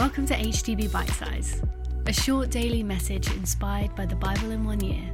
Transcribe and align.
Welcome 0.00 0.24
to 0.28 0.34
HTB 0.34 0.90
Bite 0.90 1.10
Size, 1.10 1.60
a 2.06 2.12
short 2.14 2.48
daily 2.48 2.82
message 2.82 3.30
inspired 3.32 3.94
by 3.94 4.06
the 4.06 4.16
Bible 4.16 4.50
in 4.50 4.64
one 4.64 4.80
year. 4.80 5.04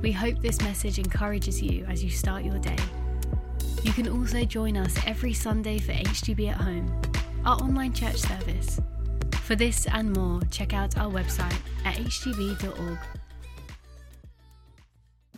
We 0.00 0.12
hope 0.12 0.38
this 0.38 0.62
message 0.62 1.00
encourages 1.00 1.60
you 1.60 1.84
as 1.86 2.04
you 2.04 2.10
start 2.10 2.44
your 2.44 2.60
day. 2.60 2.76
You 3.82 3.92
can 3.92 4.08
also 4.08 4.44
join 4.44 4.76
us 4.76 4.96
every 5.08 5.32
Sunday 5.32 5.80
for 5.80 5.90
HTB 5.90 6.50
at 6.50 6.56
Home, 6.58 7.02
our 7.44 7.56
online 7.56 7.92
church 7.92 8.18
service. 8.18 8.78
For 9.42 9.56
this 9.56 9.88
and 9.88 10.16
more, 10.16 10.40
check 10.52 10.72
out 10.72 10.96
our 10.96 11.10
website 11.10 11.58
at 11.84 11.96
htb.org. 11.96 12.98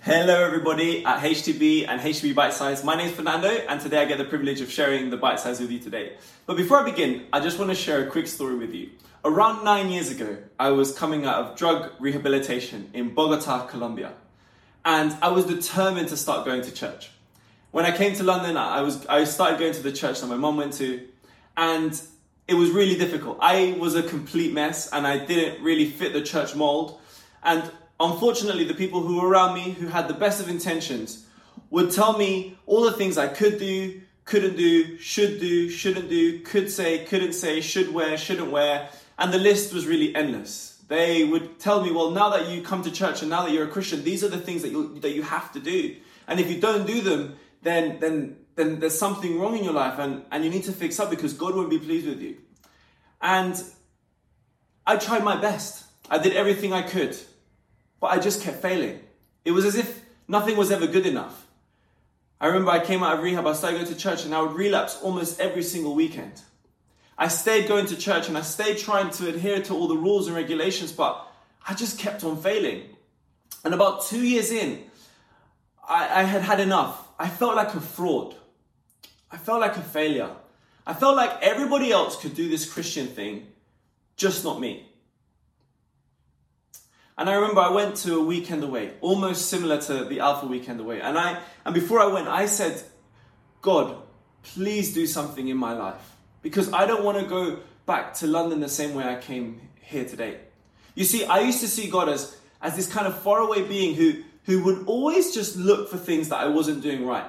Hello, 0.08 0.42
everybody 0.42 1.04
at 1.04 1.22
HTB 1.22 1.86
and 1.86 2.00
HTB 2.00 2.34
Bite 2.34 2.54
Size. 2.54 2.82
My 2.82 2.96
name 2.96 3.08
is 3.08 3.14
Fernando, 3.14 3.50
and 3.50 3.78
today 3.78 4.00
I 4.00 4.06
get 4.06 4.16
the 4.16 4.24
privilege 4.24 4.62
of 4.62 4.72
sharing 4.72 5.10
the 5.10 5.18
bite 5.18 5.38
size 5.38 5.60
with 5.60 5.70
you 5.70 5.80
today. 5.80 6.14
But 6.46 6.56
before 6.56 6.80
I 6.80 6.84
begin, 6.84 7.26
I 7.30 7.40
just 7.40 7.58
want 7.58 7.70
to 7.72 7.74
share 7.74 8.02
a 8.02 8.10
quick 8.10 8.26
story 8.26 8.56
with 8.56 8.72
you. 8.72 8.88
Around 9.22 9.64
nine 9.64 9.90
years 9.90 10.10
ago, 10.10 10.38
I 10.58 10.70
was 10.70 10.96
coming 10.96 11.26
out 11.26 11.44
of 11.44 11.58
drug 11.58 11.92
rehabilitation 12.00 12.88
in 12.94 13.12
Bogota, 13.12 13.66
Colombia, 13.66 14.14
and 14.82 15.14
I 15.20 15.28
was 15.28 15.44
determined 15.44 16.08
to 16.08 16.16
start 16.16 16.46
going 16.46 16.62
to 16.62 16.72
church. 16.72 17.10
When 17.70 17.84
I 17.84 17.94
came 17.94 18.14
to 18.14 18.22
London, 18.22 18.56
I 18.56 18.80
was 18.80 19.04
I 19.08 19.24
started 19.24 19.58
going 19.58 19.74
to 19.74 19.82
the 19.82 19.92
church 19.92 20.22
that 20.22 20.26
my 20.26 20.36
mom 20.36 20.56
went 20.56 20.72
to, 20.78 21.06
and 21.54 22.00
it 22.46 22.54
was 22.54 22.70
really 22.70 22.96
difficult. 22.96 23.36
I 23.42 23.76
was 23.78 23.94
a 23.94 24.02
complete 24.02 24.54
mess, 24.54 24.90
and 24.90 25.06
I 25.06 25.22
didn't 25.22 25.62
really 25.62 25.90
fit 25.90 26.14
the 26.14 26.22
church 26.22 26.54
mold. 26.54 26.98
And 27.42 27.70
unfortunately, 28.00 28.64
the 28.64 28.74
people 28.74 29.00
who 29.00 29.20
were 29.20 29.28
around 29.28 29.54
me, 29.54 29.72
who 29.72 29.88
had 29.88 30.08
the 30.08 30.14
best 30.14 30.40
of 30.40 30.48
intentions, 30.48 31.26
would 31.70 31.90
tell 31.90 32.16
me 32.16 32.58
all 32.66 32.82
the 32.82 32.92
things 32.92 33.18
I 33.18 33.28
could 33.28 33.58
do, 33.58 34.00
couldn't 34.24 34.56
do, 34.56 34.98
should 34.98 35.40
do, 35.40 35.70
shouldn't 35.70 36.08
do, 36.08 36.40
could 36.40 36.70
say, 36.70 37.04
couldn't 37.04 37.32
say, 37.32 37.60
should 37.60 37.92
wear, 37.92 38.16
shouldn't 38.16 38.50
wear, 38.50 38.88
and 39.18 39.32
the 39.32 39.38
list 39.38 39.72
was 39.72 39.86
really 39.86 40.14
endless. 40.14 40.82
They 40.88 41.24
would 41.24 41.58
tell 41.58 41.82
me, 41.82 41.90
well, 41.90 42.10
now 42.10 42.30
that 42.30 42.48
you 42.48 42.62
come 42.62 42.82
to 42.82 42.90
church 42.90 43.20
and 43.20 43.30
now 43.30 43.44
that 43.44 43.52
you're 43.52 43.64
a 43.64 43.70
Christian, 43.70 44.04
these 44.04 44.24
are 44.24 44.28
the 44.28 44.38
things 44.38 44.62
that 44.62 44.70
you 44.70 44.98
that 45.00 45.10
you 45.10 45.22
have 45.22 45.52
to 45.52 45.60
do. 45.60 45.96
And 46.26 46.40
if 46.40 46.50
you 46.50 46.60
don't 46.60 46.86
do 46.86 47.02
them, 47.02 47.36
then 47.62 48.00
then 48.00 48.36
then 48.54 48.80
there's 48.80 48.98
something 48.98 49.38
wrong 49.38 49.56
in 49.56 49.64
your 49.64 49.72
life 49.72 49.98
and, 49.98 50.24
and 50.32 50.44
you 50.44 50.50
need 50.50 50.64
to 50.64 50.72
fix 50.72 50.98
up 50.98 51.10
because 51.10 51.32
God 51.32 51.54
won't 51.54 51.70
be 51.70 51.78
pleased 51.78 52.06
with 52.06 52.20
you. 52.20 52.36
And 53.20 53.62
I 54.86 54.96
tried 54.96 55.22
my 55.22 55.36
best. 55.40 55.84
I 56.10 56.18
did 56.18 56.32
everything 56.34 56.72
I 56.72 56.82
could. 56.82 57.16
But 58.00 58.08
I 58.08 58.18
just 58.18 58.42
kept 58.42 58.62
failing. 58.62 59.00
It 59.44 59.52
was 59.52 59.64
as 59.64 59.76
if 59.76 60.02
nothing 60.26 60.56
was 60.56 60.70
ever 60.70 60.86
good 60.86 61.06
enough. 61.06 61.46
I 62.40 62.46
remember 62.46 62.70
I 62.70 62.84
came 62.84 63.02
out 63.02 63.18
of 63.18 63.24
rehab, 63.24 63.46
I 63.46 63.52
started 63.52 63.78
going 63.78 63.92
to 63.92 63.98
church, 63.98 64.24
and 64.24 64.34
I 64.34 64.40
would 64.42 64.52
relapse 64.52 64.98
almost 65.02 65.40
every 65.40 65.62
single 65.62 65.94
weekend. 65.94 66.40
I 67.18 67.26
stayed 67.26 67.66
going 67.66 67.86
to 67.86 67.96
church 67.96 68.28
and 68.28 68.38
I 68.38 68.42
stayed 68.42 68.78
trying 68.78 69.10
to 69.10 69.28
adhere 69.28 69.60
to 69.62 69.74
all 69.74 69.88
the 69.88 69.96
rules 69.96 70.28
and 70.28 70.36
regulations, 70.36 70.92
but 70.92 71.26
I 71.66 71.74
just 71.74 71.98
kept 71.98 72.22
on 72.22 72.40
failing. 72.40 72.82
And 73.64 73.74
about 73.74 74.06
two 74.06 74.24
years 74.24 74.52
in, 74.52 74.84
I, 75.86 76.20
I 76.20 76.22
had 76.22 76.42
had 76.42 76.60
enough. 76.60 77.08
I 77.18 77.28
felt 77.28 77.56
like 77.56 77.74
a 77.74 77.80
fraud. 77.80 78.36
I 79.32 79.36
felt 79.36 79.60
like 79.60 79.76
a 79.76 79.82
failure. 79.82 80.30
I 80.86 80.94
felt 80.94 81.16
like 81.16 81.42
everybody 81.42 81.90
else 81.90 82.20
could 82.20 82.34
do 82.34 82.48
this 82.48 82.72
Christian 82.72 83.08
thing, 83.08 83.48
just 84.16 84.44
not 84.44 84.60
me. 84.60 84.88
And 87.18 87.28
I 87.28 87.34
remember 87.34 87.60
I 87.60 87.70
went 87.70 87.96
to 87.96 88.16
a 88.16 88.22
weekend 88.22 88.62
away, 88.62 88.92
almost 89.00 89.50
similar 89.50 89.80
to 89.82 90.04
the 90.04 90.20
Alpha 90.20 90.46
weekend 90.46 90.78
away. 90.78 91.00
And 91.00 91.18
I 91.18 91.42
and 91.64 91.74
before 91.74 92.00
I 92.00 92.06
went, 92.06 92.28
I 92.28 92.46
said, 92.46 92.80
God, 93.60 93.96
please 94.44 94.94
do 94.94 95.04
something 95.04 95.48
in 95.48 95.56
my 95.56 95.72
life. 95.72 96.16
Because 96.42 96.72
I 96.72 96.86
don't 96.86 97.04
want 97.04 97.18
to 97.18 97.26
go 97.26 97.58
back 97.86 98.14
to 98.14 98.28
London 98.28 98.60
the 98.60 98.68
same 98.68 98.94
way 98.94 99.04
I 99.04 99.16
came 99.16 99.60
here 99.80 100.04
today. 100.04 100.38
You 100.94 101.04
see, 101.04 101.24
I 101.24 101.40
used 101.40 101.60
to 101.60 101.68
see 101.68 101.90
God 101.90 102.08
as, 102.08 102.36
as 102.62 102.76
this 102.76 102.86
kind 102.86 103.06
of 103.06 103.20
faraway 103.20 103.66
being 103.66 103.96
who, 103.96 104.22
who 104.44 104.62
would 104.62 104.86
always 104.86 105.34
just 105.34 105.56
look 105.56 105.90
for 105.90 105.96
things 105.96 106.28
that 106.28 106.38
I 106.38 106.46
wasn't 106.46 106.82
doing 106.82 107.04
right. 107.04 107.28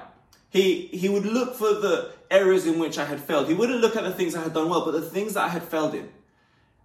He, 0.50 0.86
he 0.86 1.08
would 1.08 1.26
look 1.26 1.56
for 1.56 1.74
the 1.74 2.12
areas 2.30 2.66
in 2.66 2.78
which 2.78 2.98
I 2.98 3.04
had 3.04 3.20
failed. 3.20 3.48
He 3.48 3.54
wouldn't 3.54 3.80
look 3.80 3.96
at 3.96 4.04
the 4.04 4.12
things 4.12 4.36
I 4.36 4.42
had 4.42 4.54
done 4.54 4.68
well, 4.68 4.84
but 4.84 4.92
the 4.92 5.02
things 5.02 5.34
that 5.34 5.44
I 5.44 5.48
had 5.48 5.64
failed 5.64 5.94
in. 5.94 6.08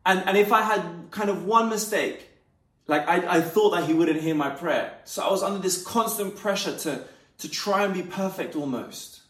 And, 0.06 0.24
and 0.28 0.38
if 0.38 0.52
I 0.52 0.62
had 0.62 0.82
kind 1.12 1.30
of 1.30 1.46
one 1.46 1.70
mistake, 1.70 2.25
like 2.88 3.08
I, 3.08 3.38
I 3.38 3.42
thought 3.42 3.72
that 3.72 3.86
he 3.86 3.94
wouldn't 3.94 4.22
hear 4.22 4.36
my 4.36 4.50
prayer. 4.50 4.94
So 5.06 5.24
I 5.24 5.32
was 5.32 5.44
under 5.44 5.60
this 5.60 5.84
constant 5.84 6.36
pressure 6.36 6.78
to, 6.80 7.04
to 7.40 7.50
try 7.50 7.84
and 7.84 7.94
be 7.94 8.04
perfect 8.04 8.56
almost. 8.56 9.22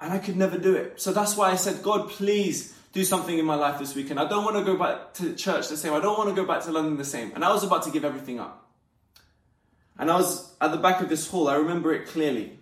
And 0.00 0.12
I 0.12 0.18
could 0.18 0.36
never 0.36 0.56
do 0.56 0.74
it. 0.74 1.00
So 1.00 1.12
that's 1.12 1.36
why 1.36 1.50
I 1.50 1.56
said, 1.56 1.82
God, 1.82 2.08
please 2.08 2.74
do 2.92 3.04
something 3.04 3.38
in 3.38 3.44
my 3.44 3.54
life 3.54 3.78
this 3.78 3.94
weekend. 3.94 4.18
I 4.18 4.28
don't 4.28 4.44
want 4.44 4.56
to 4.56 4.64
go 4.64 4.76
back 4.76 5.14
to 5.14 5.34
church 5.34 5.68
the 5.68 5.76
same. 5.76 5.92
I 5.92 6.00
don't 6.00 6.16
want 6.16 6.30
to 6.30 6.34
go 6.34 6.46
back 6.46 6.62
to 6.64 6.72
London 6.72 6.96
the 6.96 7.04
same. 7.04 7.32
And 7.34 7.44
I 7.44 7.52
was 7.52 7.64
about 7.64 7.82
to 7.84 7.90
give 7.90 8.04
everything 8.04 8.40
up. 8.40 8.68
And 9.98 10.10
I 10.10 10.16
was 10.16 10.54
at 10.60 10.70
the 10.70 10.78
back 10.78 11.02
of 11.02 11.08
this 11.08 11.28
hall. 11.28 11.48
I 11.48 11.56
remember 11.56 11.92
it 11.92 12.06
clearly. 12.06 12.58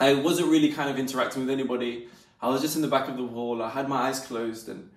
I 0.00 0.14
wasn't 0.14 0.48
really 0.48 0.72
kind 0.72 0.88
of 0.88 0.98
interacting 0.98 1.42
with 1.42 1.50
anybody. 1.50 2.08
I 2.40 2.48
was 2.48 2.62
just 2.62 2.76
in 2.76 2.82
the 2.82 2.88
back 2.88 3.08
of 3.08 3.16
the 3.16 3.26
hall. 3.26 3.62
I 3.62 3.70
had 3.70 3.88
my 3.88 4.08
eyes 4.08 4.20
closed 4.20 4.68
and, 4.68 4.90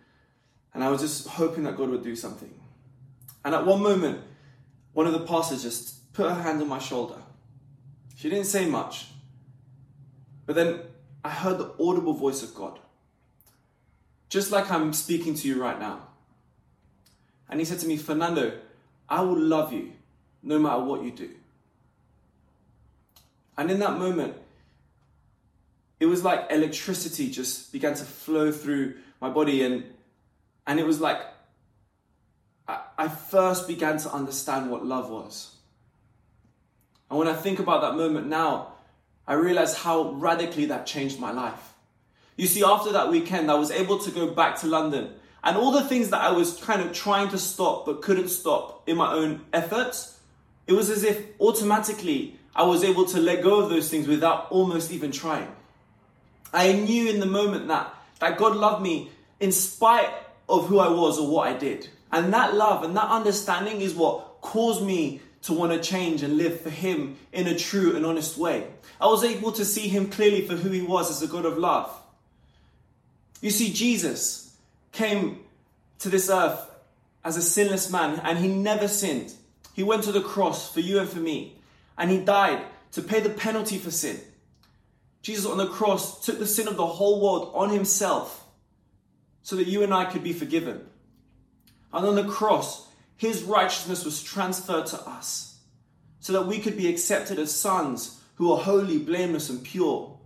and 0.73 0.83
I 0.83 0.89
was 0.89 1.01
just 1.01 1.27
hoping 1.27 1.63
that 1.63 1.75
God 1.75 1.89
would 1.89 2.03
do 2.03 2.15
something. 2.15 2.53
And 3.47 3.55
at 3.55 3.65
one 3.65 3.81
moment, 3.81 4.19
one 4.91 5.07
of 5.07 5.13
the 5.13 5.21
pastors 5.21 5.63
just 5.63 6.11
put 6.11 6.27
her 6.27 6.41
hand 6.41 6.61
on 6.61 6.67
my 6.67 6.79
shoulder. 6.79 7.15
She 8.17 8.29
didn't 8.29 8.47
say 8.47 8.65
much. 8.65 9.05
But 10.45 10.57
then 10.57 10.81
I 11.23 11.29
heard 11.29 11.57
the 11.57 11.71
audible 11.79 12.11
voice 12.11 12.43
of 12.43 12.53
God. 12.53 12.77
Just 14.27 14.51
like 14.51 14.69
I'm 14.69 14.91
speaking 14.91 15.33
to 15.35 15.47
you 15.47 15.61
right 15.61 15.79
now. 15.79 16.09
And 17.49 17.61
he 17.61 17.65
said 17.65 17.79
to 17.79 17.87
me, 17.87 17.95
Fernando, 17.95 18.51
I 19.07 19.21
will 19.21 19.39
love 19.39 19.71
you 19.71 19.93
no 20.43 20.59
matter 20.59 20.81
what 20.81 21.03
you 21.05 21.11
do. 21.11 21.29
And 23.57 23.71
in 23.71 23.79
that 23.79 23.97
moment, 23.97 24.35
it 26.01 26.07
was 26.07 26.21
like 26.21 26.47
electricity 26.51 27.31
just 27.31 27.71
began 27.71 27.93
to 27.93 28.03
flow 28.03 28.51
through 28.51 28.95
my 29.21 29.29
body 29.29 29.63
and 29.63 29.85
and 30.67 30.81
it 30.81 30.85
was 30.85 30.99
like 30.99 31.21
I, 32.67 33.07
first 33.07 33.67
began 33.67 33.97
to 33.99 34.11
understand 34.11 34.69
what 34.69 34.85
love 34.85 35.09
was. 35.09 35.55
And 37.09 37.17
when 37.17 37.27
I 37.27 37.33
think 37.33 37.59
about 37.59 37.81
that 37.81 37.95
moment 37.95 38.27
now, 38.27 38.73
I 39.25 39.33
realize 39.33 39.77
how 39.77 40.11
radically 40.11 40.65
that 40.65 40.85
changed 40.85 41.19
my 41.19 41.31
life. 41.31 41.73
You 42.35 42.47
see, 42.47 42.63
after 42.63 42.91
that 42.91 43.09
weekend, 43.09 43.49
I 43.49 43.55
was 43.55 43.71
able 43.71 43.99
to 43.99 44.11
go 44.11 44.27
back 44.27 44.59
to 44.59 44.67
London. 44.67 45.13
And 45.43 45.55
all 45.55 45.71
the 45.71 45.83
things 45.83 46.09
that 46.09 46.21
I 46.21 46.31
was 46.31 46.57
kind 46.57 46.81
of 46.81 46.91
trying 46.93 47.29
to 47.29 47.37
stop 47.37 47.85
but 47.85 48.01
couldn't 48.01 48.29
stop 48.29 48.83
in 48.87 48.97
my 48.97 49.13
own 49.13 49.45
efforts, 49.53 50.19
it 50.65 50.73
was 50.73 50.89
as 50.89 51.03
if 51.03 51.23
automatically 51.39 52.37
I 52.55 52.63
was 52.63 52.83
able 52.83 53.05
to 53.05 53.19
let 53.19 53.43
go 53.43 53.61
of 53.61 53.69
those 53.69 53.89
things 53.89 54.07
without 54.07 54.51
almost 54.51 54.91
even 54.91 55.11
trying. 55.11 55.47
I 56.53 56.73
knew 56.73 57.09
in 57.09 57.19
the 57.19 57.25
moment 57.25 57.67
that, 57.67 57.93
that 58.19 58.37
God 58.37 58.55
loved 58.55 58.81
me 58.81 59.11
in 59.39 59.51
spite 59.51 60.09
of 60.49 60.67
who 60.67 60.79
I 60.79 60.89
was 60.89 61.19
or 61.19 61.29
what 61.29 61.47
I 61.47 61.53
did. 61.53 61.89
And 62.11 62.33
that 62.33 62.55
love 62.55 62.83
and 62.83 62.95
that 62.95 63.09
understanding 63.09 63.81
is 63.81 63.93
what 63.93 64.41
caused 64.41 64.83
me 64.83 65.21
to 65.43 65.53
want 65.53 65.71
to 65.71 65.79
change 65.79 66.23
and 66.23 66.37
live 66.37 66.61
for 66.61 66.69
Him 66.69 67.17
in 67.31 67.47
a 67.47 67.57
true 67.57 67.95
and 67.95 68.05
honest 68.05 68.37
way. 68.37 68.67
I 68.99 69.07
was 69.07 69.23
able 69.23 69.51
to 69.53 69.65
see 69.65 69.87
Him 69.87 70.09
clearly 70.09 70.41
for 70.41 70.55
who 70.55 70.69
He 70.69 70.81
was 70.81 71.09
as 71.09 71.21
a 71.21 71.31
God 71.31 71.45
of 71.45 71.57
love. 71.57 71.91
You 73.41 73.51
see, 73.51 73.71
Jesus 73.71 74.55
came 74.91 75.41
to 75.99 76.09
this 76.09 76.29
earth 76.29 76.59
as 77.23 77.37
a 77.37 77.41
sinless 77.41 77.91
man 77.91 78.19
and 78.23 78.39
He 78.39 78.47
never 78.47 78.87
sinned. 78.87 79.33
He 79.73 79.83
went 79.83 80.03
to 80.03 80.11
the 80.11 80.21
cross 80.21 80.71
for 80.73 80.79
you 80.79 80.99
and 80.99 81.07
for 81.07 81.19
me, 81.19 81.55
and 81.97 82.09
He 82.09 82.19
died 82.19 82.63
to 82.93 83.01
pay 83.01 83.19
the 83.19 83.29
penalty 83.29 83.77
for 83.77 83.91
sin. 83.91 84.19
Jesus 85.21 85.45
on 85.45 85.57
the 85.57 85.67
cross 85.67 86.25
took 86.25 86.39
the 86.39 86.47
sin 86.47 86.67
of 86.67 86.77
the 86.77 86.85
whole 86.85 87.21
world 87.21 87.51
on 87.53 87.69
Himself 87.69 88.45
so 89.43 89.55
that 89.55 89.67
you 89.67 89.83
and 89.83 89.93
I 89.93 90.05
could 90.05 90.23
be 90.23 90.33
forgiven. 90.33 90.85
And 91.93 92.05
on 92.05 92.15
the 92.15 92.25
cross, 92.25 92.87
his 93.15 93.43
righteousness 93.43 94.05
was 94.05 94.21
transferred 94.21 94.85
to 94.87 95.01
us 95.07 95.59
so 96.19 96.33
that 96.33 96.47
we 96.47 96.59
could 96.59 96.77
be 96.77 96.87
accepted 96.87 97.39
as 97.39 97.55
sons 97.55 98.21
who 98.35 98.51
are 98.51 98.59
holy, 98.59 98.99
blameless, 98.99 99.49
and 99.49 99.63
pure. 99.63 100.17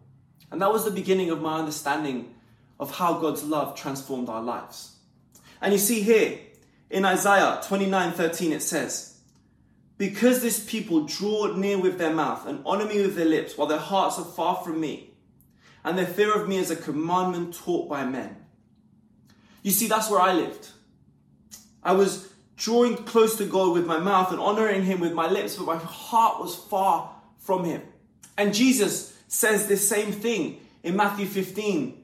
And 0.51 0.61
that 0.61 0.71
was 0.73 0.83
the 0.83 0.91
beginning 0.91 1.29
of 1.29 1.41
my 1.41 1.59
understanding 1.59 2.33
of 2.79 2.95
how 2.95 3.19
God's 3.19 3.43
love 3.43 3.75
transformed 3.75 4.27
our 4.27 4.41
lives. 4.41 4.95
And 5.61 5.71
you 5.71 5.79
see 5.79 6.01
here 6.01 6.39
in 6.89 7.05
Isaiah 7.05 7.61
29 7.65 8.11
13, 8.13 8.51
it 8.51 8.61
says, 8.61 9.19
Because 9.97 10.41
this 10.41 10.65
people 10.67 11.05
draw 11.05 11.55
near 11.55 11.79
with 11.79 11.97
their 11.97 12.13
mouth 12.13 12.45
and 12.47 12.61
honor 12.65 12.85
me 12.85 13.01
with 13.01 13.15
their 13.15 13.25
lips, 13.25 13.57
while 13.57 13.67
their 13.67 13.77
hearts 13.77 14.17
are 14.17 14.25
far 14.25 14.57
from 14.57 14.81
me, 14.81 15.11
and 15.83 15.97
their 15.97 16.07
fear 16.07 16.33
of 16.33 16.49
me 16.49 16.57
is 16.57 16.71
a 16.71 16.75
commandment 16.75 17.53
taught 17.53 17.87
by 17.87 18.05
men. 18.05 18.35
You 19.63 19.71
see, 19.71 19.87
that's 19.87 20.09
where 20.09 20.19
I 20.19 20.33
lived. 20.33 20.69
I 21.83 21.93
was 21.93 22.31
drawing 22.57 22.95
close 22.95 23.37
to 23.37 23.45
God 23.45 23.73
with 23.73 23.85
my 23.85 23.97
mouth 23.97 24.31
and 24.31 24.39
honoring 24.39 24.83
Him 24.83 24.99
with 24.99 25.13
my 25.13 25.27
lips, 25.27 25.55
but 25.55 25.65
my 25.65 25.77
heart 25.77 26.39
was 26.39 26.55
far 26.55 27.11
from 27.39 27.63
Him. 27.63 27.81
And 28.37 28.53
Jesus 28.53 29.17
says 29.27 29.67
the 29.67 29.77
same 29.77 30.11
thing 30.11 30.59
in 30.83 30.95
Matthew 30.95 31.25
15 31.25 31.97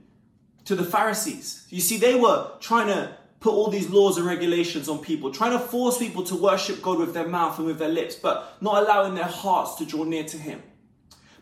to 0.65 0.75
the 0.75 0.83
Pharisees. 0.83 1.65
You 1.69 1.81
see, 1.81 1.97
they 1.97 2.15
were 2.15 2.51
trying 2.59 2.87
to 2.87 3.15
put 3.39 3.53
all 3.53 3.69
these 3.69 3.89
laws 3.89 4.17
and 4.17 4.25
regulations 4.25 4.89
on 4.89 4.99
people, 4.99 5.31
trying 5.31 5.51
to 5.51 5.59
force 5.59 5.97
people 5.97 6.23
to 6.23 6.35
worship 6.35 6.81
God 6.81 6.97
with 6.97 7.13
their 7.13 7.27
mouth 7.27 7.57
and 7.59 7.67
with 7.67 7.77
their 7.77 7.89
lips, 7.89 8.15
but 8.15 8.57
not 8.61 8.81
allowing 8.81 9.13
their 9.13 9.25
hearts 9.25 9.75
to 9.75 9.85
draw 9.85 10.03
near 10.03 10.23
to 10.23 10.37
Him. 10.37 10.61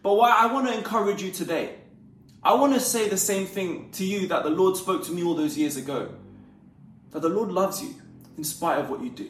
But 0.03 0.15
why 0.15 0.31
I 0.31 0.51
want 0.51 0.67
to 0.67 0.77
encourage 0.77 1.23
you 1.23 1.31
today, 1.31 1.75
I 2.43 2.53
want 2.53 2.73
to 2.73 2.79
say 2.79 3.07
the 3.07 3.17
same 3.17 3.47
thing 3.47 3.91
to 3.93 4.05
you 4.05 4.27
that 4.27 4.43
the 4.43 4.49
Lord 4.49 4.75
spoke 4.77 5.03
to 5.05 5.11
me 5.11 5.23
all 5.23 5.35
those 5.35 5.57
years 5.57 5.77
ago 5.77 6.09
that 7.11 7.21
the 7.21 7.29
Lord 7.29 7.49
loves 7.49 7.81
you 7.81 7.95
in 8.37 8.43
spite 8.43 8.79
of 8.79 8.89
what 8.89 9.01
you 9.01 9.09
do. 9.09 9.29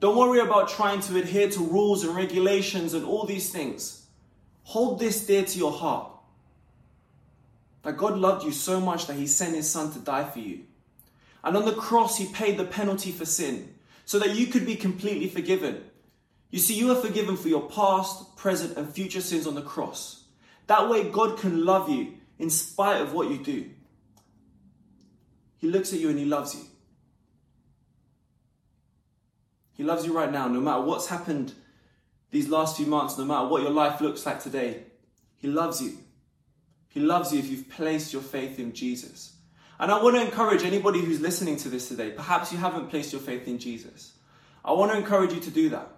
Don't 0.00 0.16
worry 0.16 0.40
about 0.40 0.68
trying 0.68 1.00
to 1.00 1.18
adhere 1.18 1.50
to 1.50 1.60
rules 1.60 2.04
and 2.04 2.14
regulations 2.14 2.94
and 2.94 3.04
all 3.04 3.24
these 3.24 3.50
things. 3.50 4.06
Hold 4.64 5.00
this 5.00 5.26
dear 5.26 5.44
to 5.44 5.58
your 5.58 5.72
heart 5.72 6.12
that 7.82 7.96
God 7.96 8.18
loved 8.18 8.44
you 8.44 8.52
so 8.52 8.80
much 8.80 9.06
that 9.06 9.16
He 9.16 9.26
sent 9.26 9.56
His 9.56 9.70
Son 9.70 9.90
to 9.92 9.98
die 9.98 10.24
for 10.24 10.38
you. 10.40 10.60
And 11.42 11.56
on 11.56 11.64
the 11.64 11.74
cross, 11.74 12.18
He 12.18 12.26
paid 12.26 12.58
the 12.58 12.64
penalty 12.64 13.10
for 13.10 13.24
sin 13.24 13.74
so 14.04 14.18
that 14.18 14.36
you 14.36 14.46
could 14.46 14.66
be 14.66 14.76
completely 14.76 15.28
forgiven. 15.28 15.84
You 16.50 16.58
see, 16.58 16.74
you 16.74 16.90
are 16.90 16.96
forgiven 16.96 17.36
for 17.36 17.48
your 17.48 17.68
past, 17.68 18.36
present, 18.36 18.76
and 18.76 18.92
future 18.92 19.20
sins 19.20 19.46
on 19.46 19.54
the 19.54 19.62
cross. 19.62 20.24
That 20.66 20.88
way, 20.88 21.10
God 21.10 21.38
can 21.38 21.64
love 21.64 21.88
you 21.88 22.14
in 22.38 22.50
spite 22.50 23.00
of 23.00 23.12
what 23.12 23.30
you 23.30 23.38
do. 23.38 23.70
He 25.58 25.68
looks 25.68 25.92
at 25.92 25.98
you 25.98 26.08
and 26.08 26.18
He 26.18 26.24
loves 26.24 26.54
you. 26.54 26.62
He 26.62 26.68
loves 29.88 30.06
you 30.06 30.12
right 30.12 30.30
now, 30.30 30.46
no 30.46 30.60
matter 30.60 30.82
what's 30.82 31.08
happened 31.08 31.54
these 32.30 32.48
last 32.48 32.76
few 32.76 32.86
months, 32.86 33.16
no 33.16 33.24
matter 33.24 33.48
what 33.48 33.62
your 33.62 33.70
life 33.70 34.00
looks 34.00 34.24
like 34.26 34.42
today. 34.42 34.82
He 35.38 35.48
loves 35.48 35.80
you. 35.80 35.96
He 36.88 37.00
loves 37.00 37.32
you 37.32 37.38
if 37.38 37.48
you've 37.48 37.70
placed 37.70 38.12
your 38.12 38.22
faith 38.22 38.58
in 38.58 38.74
Jesus. 38.74 39.32
And 39.80 39.90
I 39.90 40.02
want 40.02 40.16
to 40.16 40.22
encourage 40.22 40.62
anybody 40.62 41.00
who's 41.00 41.20
listening 41.20 41.56
to 41.58 41.68
this 41.68 41.88
today, 41.88 42.10
perhaps 42.10 42.52
you 42.52 42.58
haven't 42.58 42.90
placed 42.90 43.12
your 43.12 43.22
faith 43.22 43.48
in 43.48 43.58
Jesus. 43.58 44.12
I 44.64 44.72
want 44.72 44.92
to 44.92 44.98
encourage 44.98 45.32
you 45.32 45.40
to 45.40 45.50
do 45.50 45.68
that. 45.70 45.88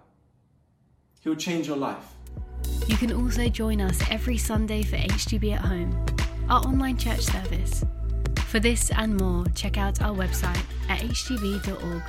He'll 1.21 1.35
change 1.35 1.67
your 1.67 1.77
life. 1.77 2.05
You 2.87 2.95
can 2.95 3.11
also 3.11 3.49
join 3.49 3.81
us 3.81 3.99
every 4.09 4.37
Sunday 4.37 4.83
for 4.83 4.95
HTB 4.95 5.55
at 5.55 5.61
Home, 5.61 6.05
our 6.49 6.61
online 6.61 6.97
church 6.97 7.21
service. 7.21 7.83
For 8.47 8.59
this 8.59 8.91
and 8.91 9.17
more, 9.17 9.45
check 9.55 9.77
out 9.77 10.01
our 10.01 10.15
website 10.15 10.63
at 10.89 10.99
htb.org 10.99 12.03